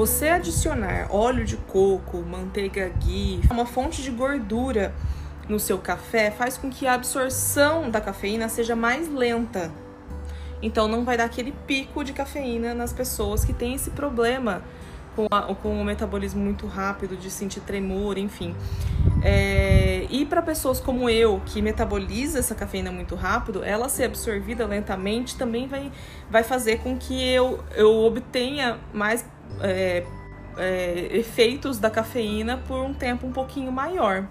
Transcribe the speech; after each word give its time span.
Você 0.00 0.30
adicionar 0.30 1.08
óleo 1.10 1.44
de 1.44 1.58
coco, 1.58 2.22
manteiga 2.22 2.88
ghee, 3.04 3.38
uma 3.50 3.66
fonte 3.66 4.02
de 4.02 4.10
gordura 4.10 4.94
no 5.46 5.60
seu 5.60 5.76
café 5.76 6.30
faz 6.30 6.56
com 6.56 6.70
que 6.70 6.86
a 6.86 6.94
absorção 6.94 7.90
da 7.90 8.00
cafeína 8.00 8.48
seja 8.48 8.74
mais 8.74 9.12
lenta. 9.12 9.70
Então 10.62 10.88
não 10.88 11.04
vai 11.04 11.18
dar 11.18 11.24
aquele 11.24 11.52
pico 11.66 12.02
de 12.02 12.14
cafeína 12.14 12.72
nas 12.72 12.94
pessoas 12.94 13.44
que 13.44 13.52
têm 13.52 13.74
esse 13.74 13.90
problema 13.90 14.62
com, 15.14 15.26
a, 15.30 15.54
com 15.54 15.78
o 15.78 15.84
metabolismo 15.84 16.42
muito 16.42 16.66
rápido, 16.66 17.14
de 17.14 17.30
sentir 17.30 17.60
tremor, 17.60 18.16
enfim. 18.16 18.56
É, 19.22 19.89
para 20.30 20.40
pessoas 20.40 20.80
como 20.80 21.10
eu, 21.10 21.42
que 21.44 21.60
metaboliza 21.60 22.38
essa 22.38 22.54
cafeína 22.54 22.90
muito 22.90 23.14
rápido, 23.14 23.62
ela 23.62 23.88
ser 23.88 24.04
absorvida 24.04 24.64
lentamente 24.64 25.36
também 25.36 25.66
vai, 25.66 25.92
vai 26.30 26.44
fazer 26.44 26.78
com 26.78 26.96
que 26.96 27.28
eu, 27.28 27.62
eu 27.74 27.92
obtenha 28.04 28.78
mais 28.94 29.28
é, 29.60 30.06
é, 30.56 31.08
efeitos 31.10 31.78
da 31.78 31.90
cafeína 31.90 32.56
por 32.56 32.78
um 32.78 32.94
tempo 32.94 33.26
um 33.26 33.32
pouquinho 33.32 33.72
maior. 33.72 34.26